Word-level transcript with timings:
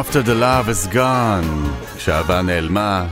After 0.00 0.22
the 0.22 0.34
love 0.34 0.68
is 0.68 0.94
gone, 0.94 1.68
כשהאהבה 1.96 2.42
נעלמה 2.42 3.06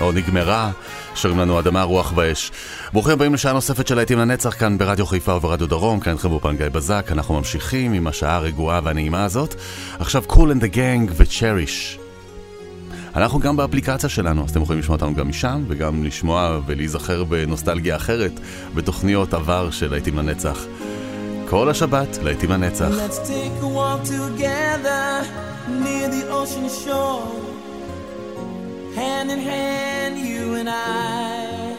או 0.00 0.12
נגמרה, 0.12 0.70
שרים 1.14 1.38
לנו 1.38 1.58
אדמה, 1.58 1.82
רוח 1.82 2.12
ואש. 2.16 2.50
ברוכים 2.92 3.12
הבאים 3.12 3.34
לשעה 3.34 3.52
נוספת 3.52 3.86
של 3.86 3.94
להיטים 3.94 4.18
לנצח 4.18 4.58
כאן 4.58 4.78
ברדיו 4.78 5.06
חיפה 5.06 5.34
וברדיו 5.34 5.66
דרום, 5.66 6.00
כאן 6.00 6.12
איתכם 6.12 6.28
באופן 6.28 6.56
גיא 6.56 6.68
בזק, 6.68 7.06
אנחנו 7.10 7.34
ממשיכים 7.34 7.92
עם 7.92 8.06
השעה 8.06 8.36
הרגועה 8.36 8.80
והנעימה 8.84 9.24
הזאת. 9.24 9.54
עכשיו 9.98 10.22
קול 10.26 10.50
אנד 10.50 10.60
דה 10.60 10.66
גנג 10.66 11.10
וצ'ריש. 11.16 11.98
אנחנו 13.16 13.40
גם 13.40 13.56
באפליקציה 13.56 14.08
שלנו, 14.08 14.44
אז 14.44 14.50
אתם 14.50 14.62
יכולים 14.62 14.80
לשמוע 14.80 14.96
אותנו 14.96 15.14
גם 15.14 15.28
משם, 15.28 15.64
וגם 15.68 16.04
לשמוע 16.04 16.60
ולהיזכר 16.66 17.24
בנוסטלגיה 17.24 17.96
אחרת, 17.96 18.40
בתוכניות 18.74 19.34
עבר 19.34 19.70
של 19.70 19.90
להיטים 19.90 20.18
לנצח. 20.18 20.58
כל 21.48 21.68
השבת, 21.68 22.18
להיטים 22.22 22.50
לנצח. 22.50 22.88
Let's 22.88 23.28
take 23.28 23.62
a 23.62 23.66
walk 23.66 24.08
together. 24.08 25.53
near 25.68 26.08
the 26.08 26.28
ocean 26.30 26.68
shore. 26.68 27.28
Hand 28.94 29.30
in 29.30 29.38
hand, 29.38 30.18
you 30.18 30.54
and 30.54 30.68
I. 30.70 31.76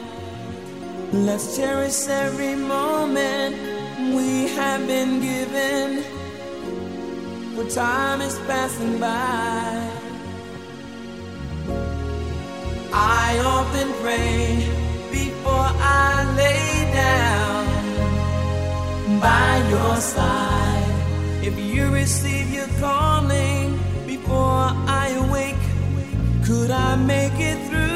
Let's 1.13 1.55
cherish 1.55 2.07
every 2.07 2.55
moment 2.55 3.55
we 4.15 4.47
have 4.57 4.85
been 4.87 5.21
given. 5.21 6.03
For 7.55 7.65
time 7.69 8.21
is 8.21 8.37
passing 8.39 8.99
by. 8.99 9.91
I 12.91 13.39
often 13.45 13.93
pray 14.03 14.67
before 15.11 15.69
I 16.03 16.33
lay 16.41 16.91
down 17.03 17.65
by 19.21 19.51
your 19.69 19.95
side. 19.97 20.91
If 21.43 21.57
you 21.57 21.89
receive 21.91 22.51
your 22.53 22.67
calling, 22.79 23.54
before 24.25 24.71
I 24.87 25.09
awake? 25.27 25.65
Could 26.45 26.71
I 26.71 26.95
make 26.95 27.39
it 27.39 27.69
through? 27.69 27.94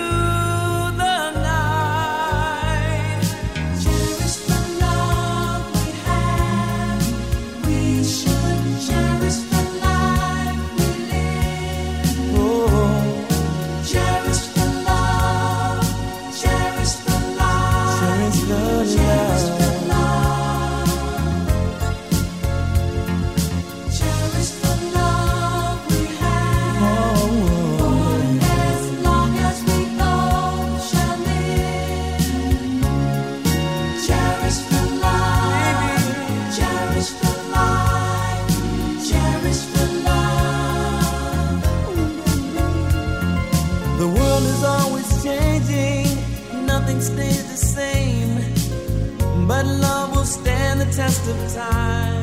test 50.99 51.29
of 51.29 51.53
time. 51.53 52.18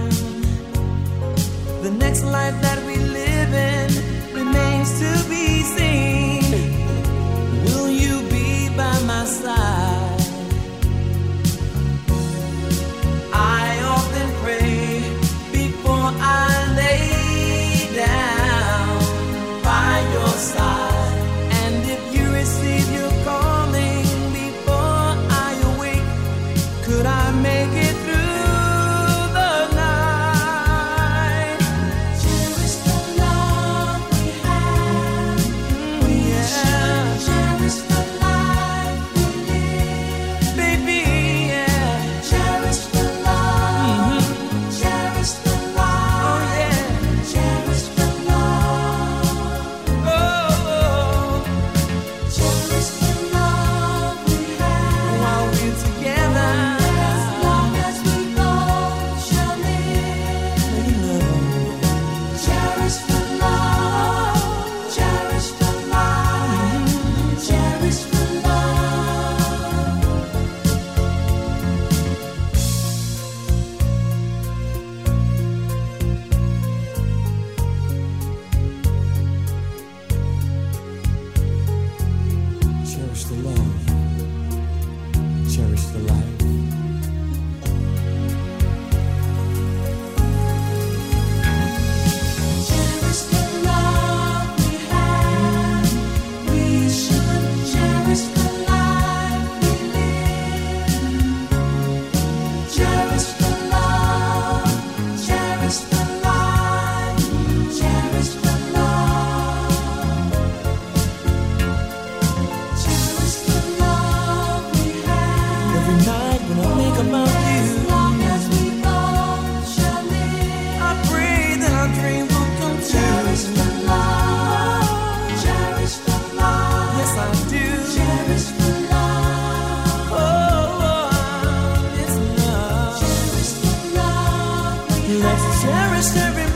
cherish 135.97 136.17
every 136.17 136.56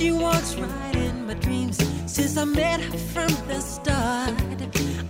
She 0.00 0.12
walks 0.12 0.54
right 0.54 0.96
in 0.96 1.26
my 1.26 1.34
dreams 1.34 1.76
since 2.06 2.38
I 2.38 2.44
met 2.46 2.80
her 2.80 2.96
from 3.12 3.28
the 3.48 3.60
start. 3.60 4.32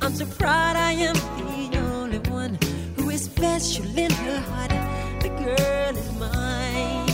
I'm 0.02 0.12
so 0.12 0.26
proud 0.26 0.74
I 0.74 0.90
am 0.94 1.14
the 1.14 1.78
only 1.78 2.18
one 2.28 2.58
who 2.96 3.08
is 3.10 3.22
special 3.22 3.86
in 3.96 4.10
her 4.10 4.40
heart. 4.40 4.70
The 5.22 5.28
girl 5.28 5.96
is 5.96 6.12
mine. 6.18 7.09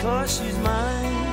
cause 0.00 0.38
she's 0.38 0.56
mine. 0.58 1.29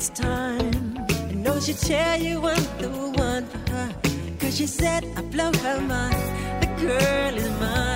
it's 0.00 0.08
time. 0.08 0.96
I 1.28 1.34
know 1.34 1.60
she'll 1.60 1.76
tell 1.76 2.18
you 2.18 2.38
I'm 2.46 2.64
the 2.78 2.88
one 3.28 3.44
for 3.44 3.62
her. 3.72 3.94
Cause 4.38 4.56
she 4.56 4.66
said 4.66 5.04
I 5.14 5.20
blow 5.20 5.52
her 5.52 5.78
mind. 5.78 6.62
The 6.62 6.68
girl 6.86 7.34
is 7.36 7.50
mine. 7.60 7.89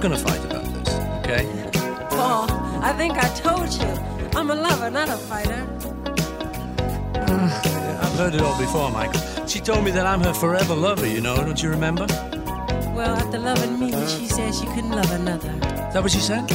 going 0.00 0.16
to 0.16 0.18
fight 0.18 0.42
about 0.46 0.64
this, 0.64 0.94
okay? 1.20 1.44
Paul, 2.08 2.50
I 2.82 2.92
think 2.94 3.18
I 3.18 3.28
told 3.34 3.70
you. 3.70 3.88
I'm 4.34 4.50
a 4.50 4.54
lover, 4.54 4.90
not 4.90 5.10
a 5.10 5.16
fighter. 5.16 5.66
I've 8.02 8.16
heard 8.16 8.34
it 8.34 8.40
all 8.40 8.58
before, 8.58 8.90
Michael. 8.90 9.20
She 9.46 9.60
told 9.60 9.84
me 9.84 9.90
that 9.90 10.06
I'm 10.06 10.20
her 10.22 10.32
forever 10.32 10.74
lover, 10.74 11.06
you 11.06 11.20
know, 11.20 11.36
don't 11.36 11.62
you 11.62 11.68
remember? 11.68 12.06
Well, 12.94 13.14
after 13.14 13.38
loving 13.38 13.78
me, 13.78 13.90
she 14.06 14.26
said 14.26 14.54
she 14.54 14.66
couldn't 14.66 14.92
love 14.92 15.10
another. 15.12 15.50
Is 15.50 15.94
that 15.94 16.02
what 16.02 16.12
she 16.12 16.20
said? 16.20 16.48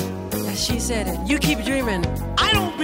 She 0.55 0.79
said 0.79 1.07
it. 1.07 1.19
You 1.29 1.37
keep 1.37 1.63
dreaming. 1.63 2.03
I 2.37 2.51
don't 2.51 2.75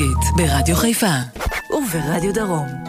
נוסטלגית, 0.00 0.36
ברדיו 0.36 0.76
חיפה 0.76 1.16
וברדיו 1.70 2.34
דרום. 2.34 2.85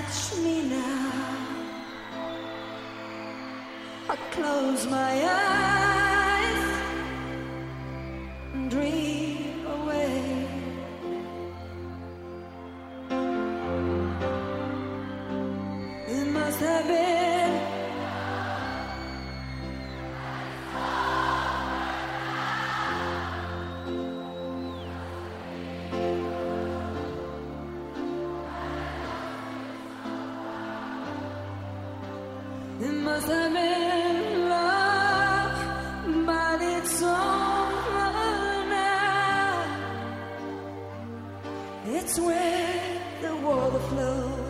touch 0.00 0.36
me 0.38 0.62
now. 0.62 1.12
I 4.08 4.16
close 4.32 4.86
my 4.86 5.24
eyes. 5.24 5.39
It's 42.10 42.18
where 42.18 43.00
the 43.22 43.36
water 43.36 43.78
flows. 43.78 44.49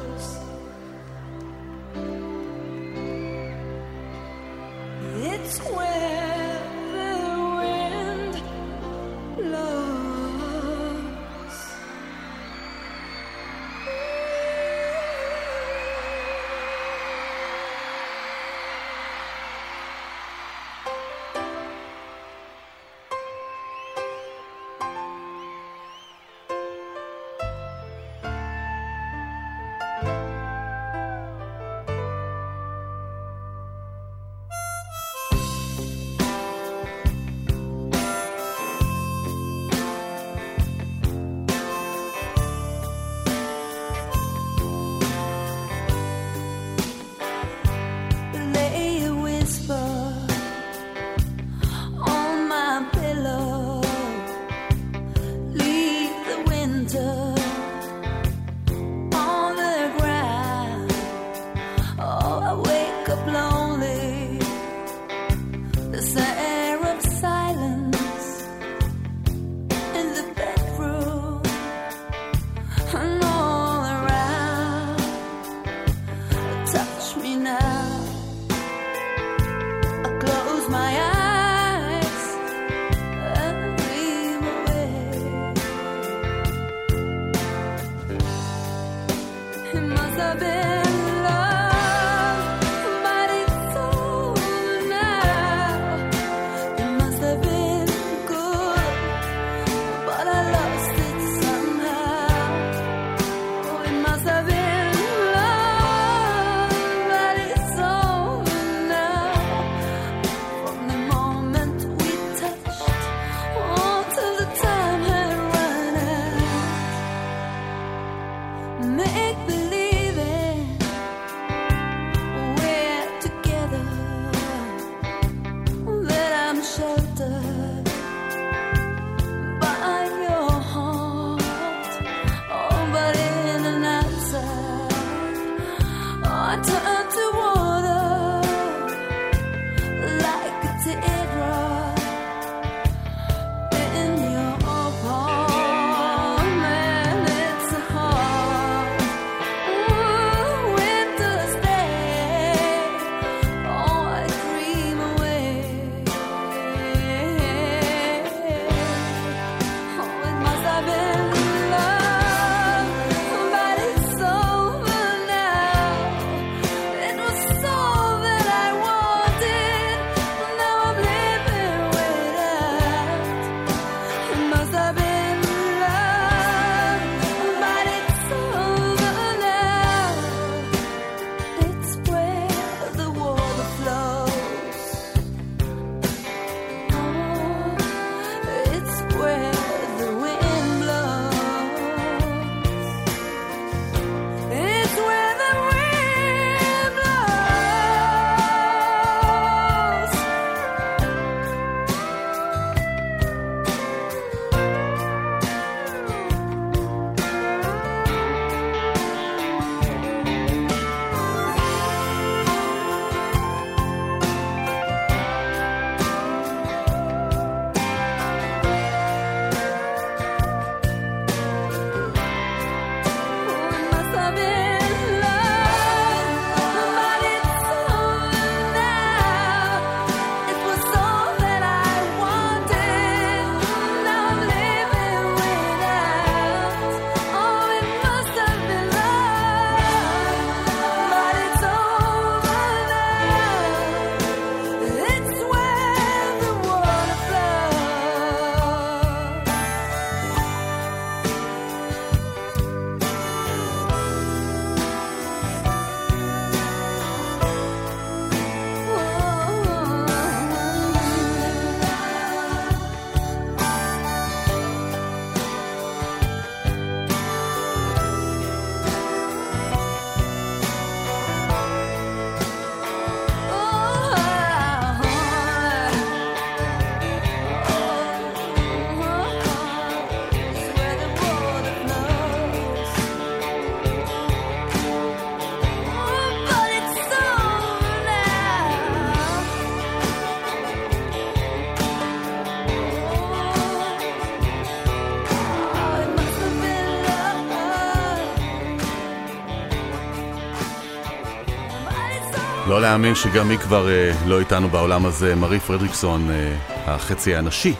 לא 302.80 302.86
להאמין 302.86 303.14
שגם 303.14 303.50
היא 303.50 303.58
כבר 303.58 303.88
אה, 303.88 304.12
לא 304.26 304.40
איתנו 304.40 304.68
בעולם 304.68 305.06
הזה, 305.06 305.34
מרי 305.34 305.60
פרדריקסון, 305.60 306.30
אה, 306.30 306.54
החצי 306.86 307.36
הנשי 307.36 307.74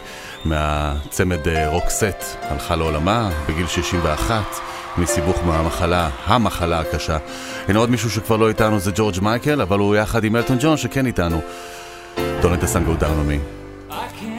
מהצמד 0.45 1.47
אה, 1.47 1.67
רוקסט, 1.67 2.37
הלכה 2.41 2.75
לעולמה 2.75 3.29
בגיל 3.49 3.67
61. 3.67 4.43
מסיבוך 4.97 5.43
מהמחלה, 5.45 6.09
המחלה 6.25 6.79
הקשה. 6.79 7.17
הנה 7.67 7.79
עוד 7.79 7.89
מישהו 7.89 8.09
שכבר 8.09 8.37
לא 8.37 8.49
איתנו 8.49 8.79
זה 8.79 8.91
ג'ורג' 8.95 9.15
מייקל, 9.21 9.61
אבל 9.61 9.79
הוא 9.79 9.95
יחד 9.95 10.23
עם 10.23 10.35
אלטון 10.35 10.57
ג'ון 10.61 10.77
שכן 10.77 11.05
איתנו. 11.05 11.41
Don't 12.17 12.63
let 12.63 12.99
דרנומי. 12.99 13.39
I. 13.89 14.30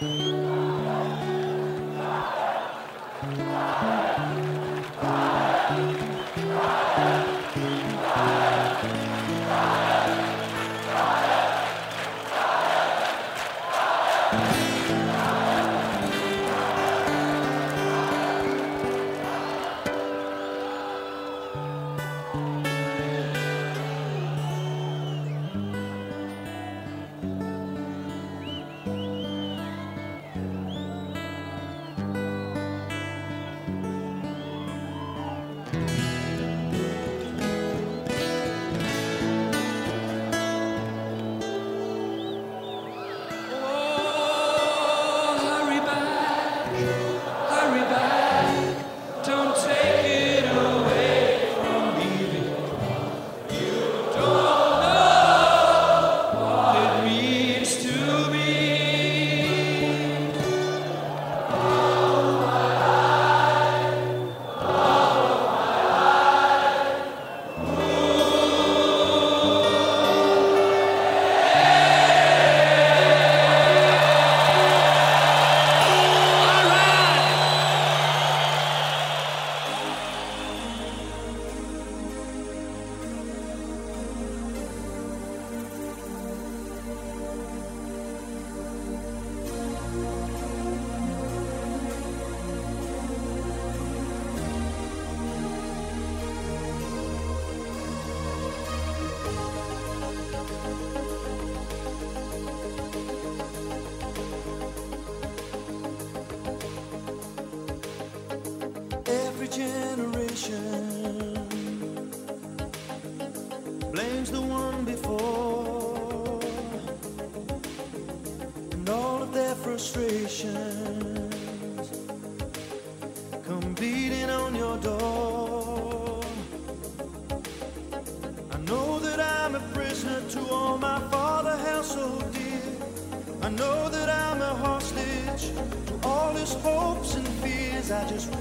Música 0.00 0.59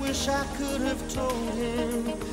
wish 0.09 0.27
I 0.27 0.43
could 0.57 0.81
have 0.81 1.13
told 1.13 1.53
him. 1.53 2.28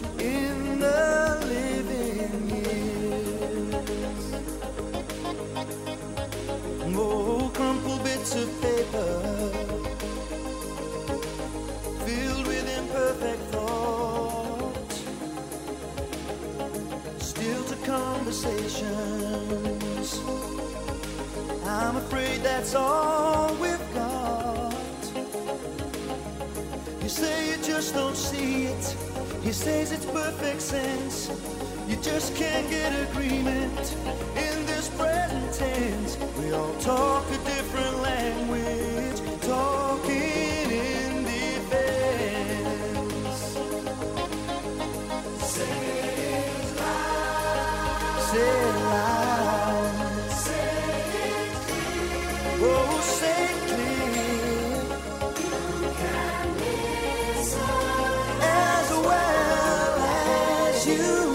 you 60.86 61.25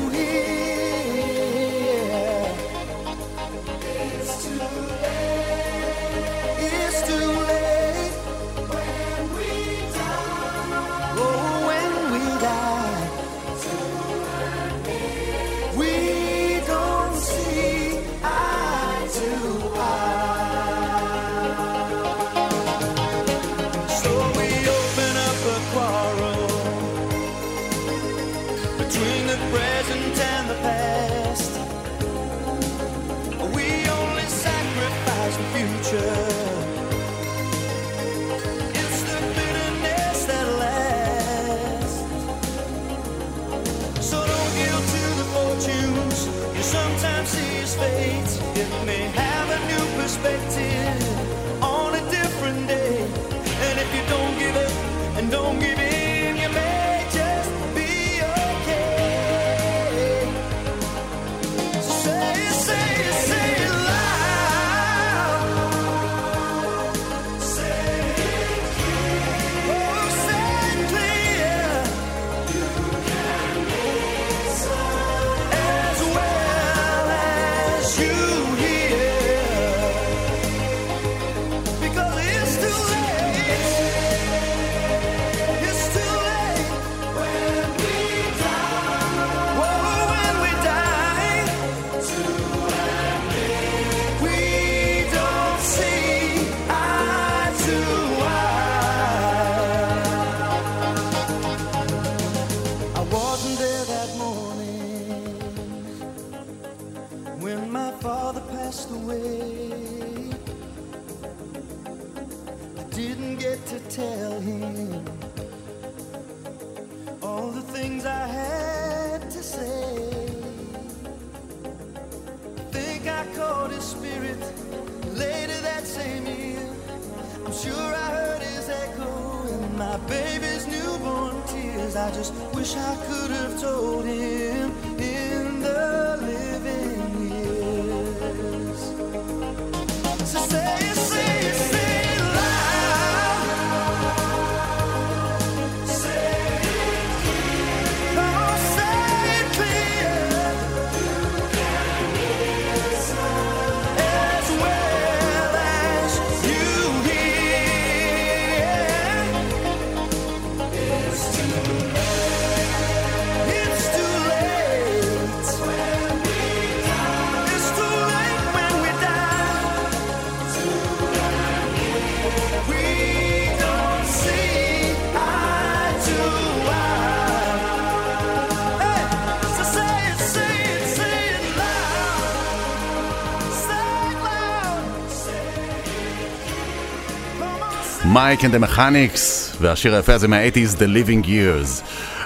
מייק 188.32 188.46
אנד 188.46 188.56
המכניקס 188.56 189.56
והשיר 189.62 189.96
היפה 189.96 190.14
הזה 190.14 190.28
מה-80's, 190.28 190.78
The 190.78 190.80
Living 190.80 191.26
Years. 191.26 191.84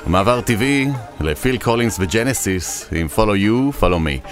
מעבר 0.08 0.42
טבעי 0.42 0.88
לפיל 1.22 1.58
קולינס 1.58 1.98
וג'נסיס 2.00 2.90
עם 2.92 3.08
Follow 3.16 3.20
You, 3.20 3.82
Follow 3.82 3.84
Me. 3.84 4.28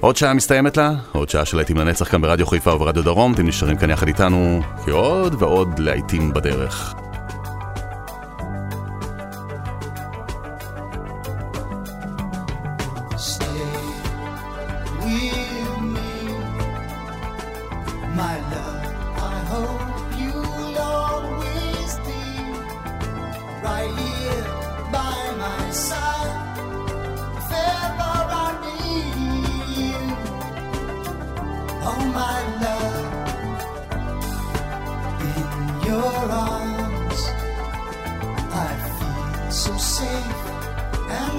עוד 0.00 0.16
שעה 0.16 0.34
מסתיימת 0.34 0.76
לה, 0.76 0.92
עוד 1.12 1.28
שעה 1.28 1.44
של 1.44 1.56
להיטים 1.56 1.76
לנצח 1.76 2.10
כאן 2.10 2.20
ברדיו 2.20 2.46
חיפה 2.46 2.74
וברדיו 2.74 3.04
דרום, 3.04 3.32
אתם 3.32 3.46
נשארים 3.46 3.76
כאן 3.76 3.90
יחד 3.90 4.06
איתנו, 4.06 4.60
כי 4.84 4.90
עוד 4.90 5.34
ועוד 5.38 5.78
להיטים 5.78 6.32
בדרך. 6.32 7.03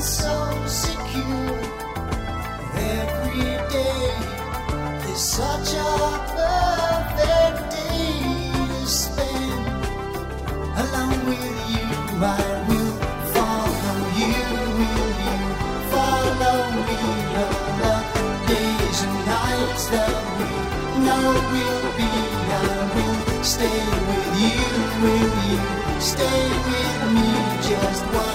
so 0.06 0.66
secure. 0.68 1.58
Every 2.78 3.58
day 3.74 4.12
is 5.12 5.20
such 5.20 5.74
a 5.74 5.96
perfect 6.38 7.72
day 7.72 8.52
to 8.70 8.86
spend 8.86 9.66
along 10.84 11.26
with 11.26 11.58
you. 11.74 11.88
I 12.22 12.46
will 12.70 12.94
follow 13.34 14.00
you. 14.22 14.38
Will 14.78 15.10
you 15.26 15.38
follow 15.90 16.58
me? 16.86 17.02
The 17.82 17.96
days 18.46 19.00
and 19.08 19.18
nights 19.26 19.86
that 19.88 20.16
we 20.38 20.50
know 21.06 21.28
will 21.52 21.86
be. 21.98 22.12
I 22.54 22.78
will 22.94 23.44
stay 23.44 23.82
with 24.10 24.30
you. 24.44 24.62
Will 25.02 25.34
you 25.50 25.62
stay 26.00 26.42
with 26.70 27.00
me? 27.16 27.28
Just 27.68 28.04
one. 28.14 28.35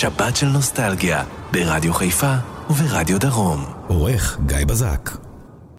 שבת 0.00 0.36
של 0.36 0.46
נוסטלגיה, 0.46 1.24
ברדיו 1.52 1.94
חיפה 1.94 2.34
וברדיו 2.70 3.20
דרום. 3.20 3.64
עורך 3.86 4.38
גיא 4.46 4.64
בזק 4.66 5.10